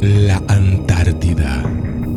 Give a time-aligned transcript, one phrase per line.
[0.00, 1.68] La Antártida.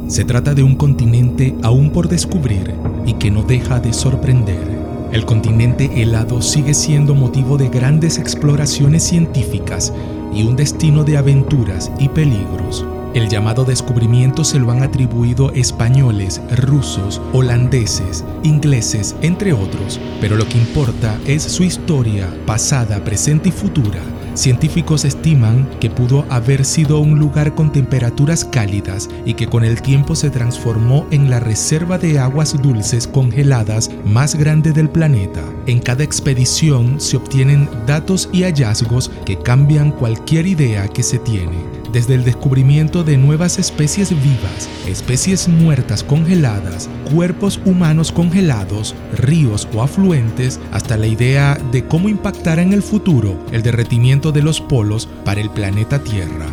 [0.08, 2.76] Se trata de un continente aún por descubrir
[3.08, 4.68] y que no deja de sorprender.
[5.12, 9.92] El continente helado sigue siendo motivo de grandes exploraciones científicas
[10.32, 12.86] y un destino de aventuras y peligros.
[13.16, 20.48] El llamado descubrimiento se lo han atribuido españoles, rusos, holandeses, ingleses, entre otros, pero lo
[20.48, 24.02] que importa es su historia, pasada, presente y futura.
[24.34, 29.82] Científicos estiman que pudo haber sido un lugar con temperaturas cálidas y que con el
[29.82, 35.44] tiempo se transformó en la reserva de aguas dulces congeladas más grande del planeta.
[35.68, 41.81] En cada expedición se obtienen datos y hallazgos que cambian cualquier idea que se tiene
[41.92, 49.82] desde el descubrimiento de nuevas especies vivas, especies muertas congeladas, cuerpos humanos congelados, ríos o
[49.82, 55.08] afluentes, hasta la idea de cómo impactará en el futuro el derretimiento de los polos
[55.26, 56.48] para el planeta Tierra.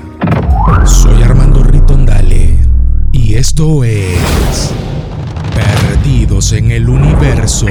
[0.84, 2.58] Soy Armando Ritondale
[3.12, 4.72] y esto es
[5.54, 7.66] Perdidos en el Universo.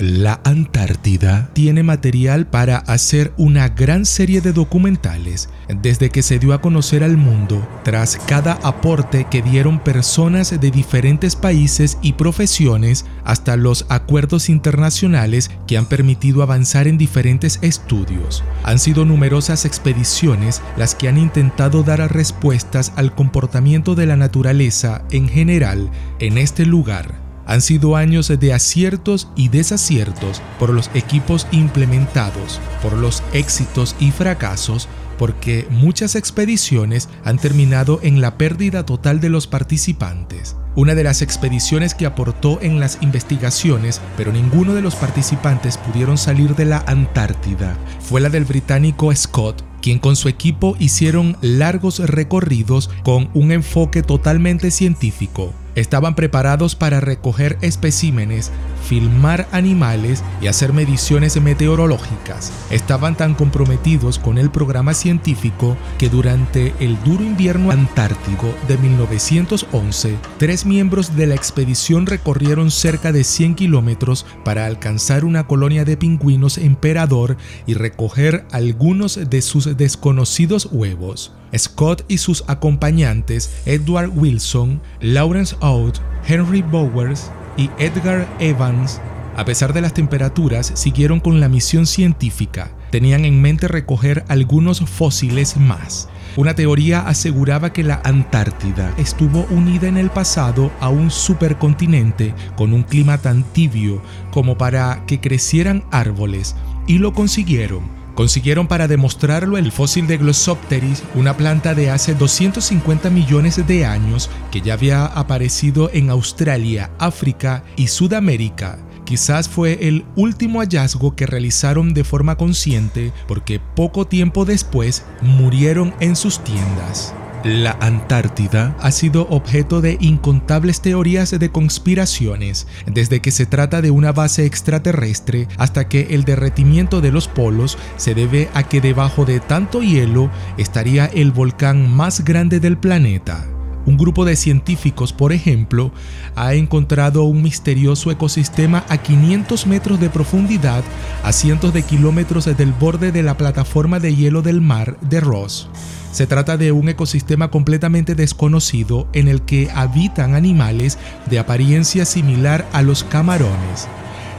[0.00, 5.48] La Antártida tiene material para hacer una gran serie de documentales
[5.82, 10.70] desde que se dio a conocer al mundo tras cada aporte que dieron personas de
[10.70, 18.44] diferentes países y profesiones hasta los acuerdos internacionales que han permitido avanzar en diferentes estudios.
[18.62, 25.02] Han sido numerosas expediciones las que han intentado dar respuestas al comportamiento de la naturaleza
[25.10, 25.90] en general
[26.20, 32.92] en este lugar han sido años de aciertos y desaciertos por los equipos implementados, por
[32.92, 34.86] los éxitos y fracasos,
[35.18, 40.56] porque muchas expediciones han terminado en la pérdida total de los participantes.
[40.76, 46.18] Una de las expediciones que aportó en las investigaciones, pero ninguno de los participantes pudieron
[46.18, 51.98] salir de la Antártida, fue la del británico Scott, quien con su equipo hicieron largos
[51.98, 58.50] recorridos con un enfoque totalmente científico estaban preparados para recoger especímenes,
[58.88, 62.52] filmar animales y hacer mediciones meteorológicas.
[62.70, 70.16] Estaban tan comprometidos con el programa científico que durante el duro invierno antártico de 1911,
[70.38, 75.96] tres miembros de la expedición recorrieron cerca de 100 kilómetros para alcanzar una colonia de
[75.96, 81.32] pingüinos emperador y recoger algunos de sus desconocidos huevos.
[81.56, 89.00] Scott y sus acompañantes Edward Wilson, Lawrence Out, Henry Bowers y Edgar Evans,
[89.36, 92.70] a pesar de las temperaturas, siguieron con la misión científica.
[92.90, 96.08] Tenían en mente recoger algunos fósiles más.
[96.36, 102.72] Una teoría aseguraba que la Antártida estuvo unida en el pasado a un supercontinente con
[102.72, 106.54] un clima tan tibio como para que crecieran árboles,
[106.86, 113.10] y lo consiguieron Consiguieron para demostrarlo el fósil de Glossopteris, una planta de hace 250
[113.10, 118.80] millones de años que ya había aparecido en Australia, África y Sudamérica.
[119.04, 125.94] Quizás fue el último hallazgo que realizaron de forma consciente porque poco tiempo después murieron
[126.00, 127.14] en sus tiendas.
[127.48, 133.90] La Antártida ha sido objeto de incontables teorías de conspiraciones, desde que se trata de
[133.90, 139.24] una base extraterrestre hasta que el derretimiento de los polos se debe a que debajo
[139.24, 143.46] de tanto hielo estaría el volcán más grande del planeta.
[143.86, 145.90] Un grupo de científicos, por ejemplo,
[146.36, 150.84] ha encontrado un misterioso ecosistema a 500 metros de profundidad,
[151.24, 155.70] a cientos de kilómetros del borde de la plataforma de hielo del mar de Ross.
[156.18, 160.98] Se trata de un ecosistema completamente desconocido en el que habitan animales
[161.30, 163.86] de apariencia similar a los camarones.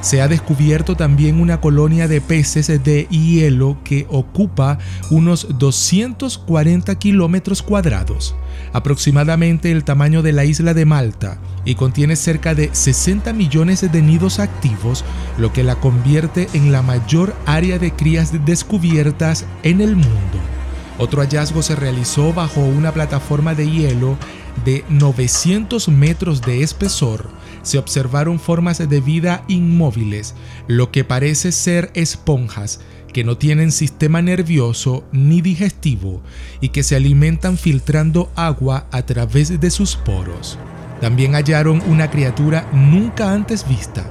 [0.02, 4.78] Se ha descubierto también una colonia de peces de hielo que ocupa
[5.10, 8.36] unos 240 kilómetros cuadrados,
[8.74, 14.02] aproximadamente el tamaño de la isla de Malta, y contiene cerca de 60 millones de
[14.02, 15.06] nidos activos,
[15.38, 20.59] lo que la convierte en la mayor área de crías descubiertas en el mundo.
[21.00, 24.18] Otro hallazgo se realizó bajo una plataforma de hielo
[24.66, 27.30] de 900 metros de espesor.
[27.62, 30.36] Se observaron formas de vida inmóviles,
[30.68, 32.82] lo que parece ser esponjas
[33.14, 36.22] que no tienen sistema nervioso ni digestivo
[36.60, 40.60] y que se alimentan filtrando agua a través de sus poros.
[41.00, 44.06] También hallaron una criatura nunca antes vista,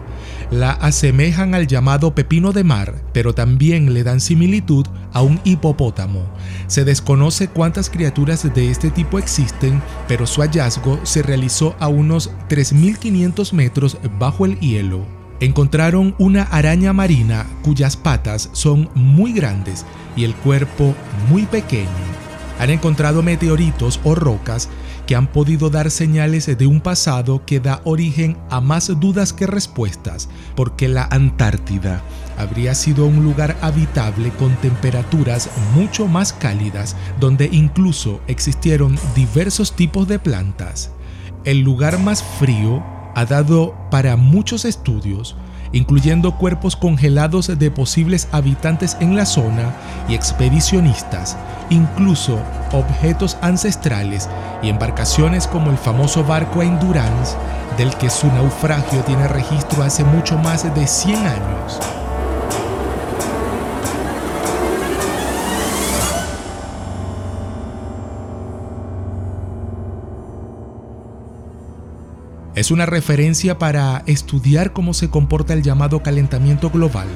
[0.51, 6.23] la asemejan al llamado pepino de mar, pero también le dan similitud a un hipopótamo.
[6.67, 12.31] Se desconoce cuántas criaturas de este tipo existen, pero su hallazgo se realizó a unos
[12.49, 15.07] 3.500 metros bajo el hielo.
[15.41, 19.87] encontraron una araña marina cuyas patas son muy grandes
[20.17, 20.97] y el cuerpo
[21.29, 21.89] muy pequeño.
[22.59, 24.69] Han encontrado meteoritos o rocas
[25.09, 29.47] que han podido dar señales de un pasado que da origen a más dudas que
[29.47, 32.03] respuestas, porque la Antártida
[32.37, 40.07] habría sido un lugar habitable con temperaturas mucho más cálidas, donde incluso existieron diversos tipos
[40.09, 40.93] de plantas.
[41.45, 42.85] El lugar más frío
[43.15, 45.37] ha dado para muchos estudios,
[45.73, 49.73] incluyendo cuerpos congelados de posibles habitantes en la zona
[50.09, 51.37] y expedicionistas,
[51.71, 52.39] incluso
[52.73, 54.29] objetos ancestrales
[54.63, 57.37] y embarcaciones como el famoso barco Endurance,
[57.77, 61.98] del que su naufragio tiene registro hace mucho más de 100 años.
[72.59, 77.07] Es una referencia para estudiar cómo se comporta el llamado calentamiento global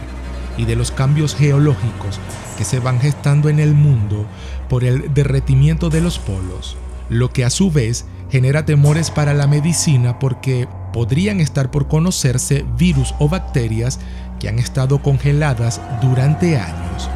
[0.56, 2.20] y de los cambios geológicos
[2.56, 4.24] que se van gestando en el mundo
[4.68, 6.76] por el derretimiento de los polos,
[7.08, 12.64] lo que a su vez genera temores para la medicina porque podrían estar por conocerse
[12.78, 13.98] virus o bacterias
[14.38, 17.10] que han estado congeladas durante años.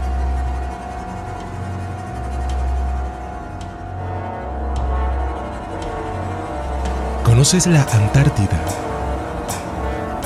[7.36, 8.64] ¿Conoces la Antártida?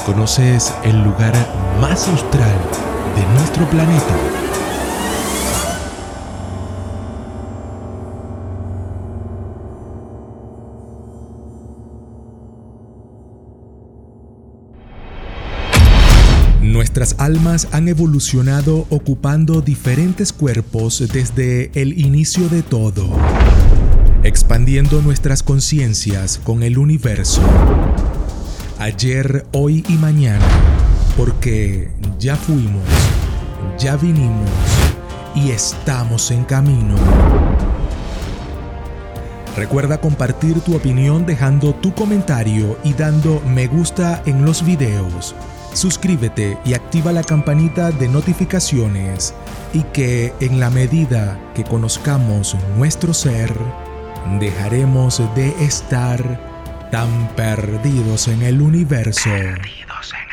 [0.07, 1.35] ¿Conoces el lugar
[1.81, 2.57] más austral
[3.17, 4.17] de nuestro planeta?
[16.63, 23.11] Nuestras almas han evolucionado ocupando diferentes cuerpos desde el inicio de todo
[24.23, 27.41] expandiendo nuestras conciencias con el universo.
[28.79, 30.45] Ayer, hoy y mañana,
[31.17, 32.85] porque ya fuimos,
[33.79, 34.51] ya vinimos
[35.35, 36.97] y estamos en camino.
[39.57, 45.35] Recuerda compartir tu opinión dejando tu comentario y dando me gusta en los videos.
[45.73, 49.35] Suscríbete y activa la campanita de notificaciones
[49.73, 53.53] y que en la medida que conozcamos nuestro ser,
[54.39, 56.41] dejaremos de estar
[56.91, 59.31] tan perdidos en el universo.
[59.31, 60.30] Perdidos en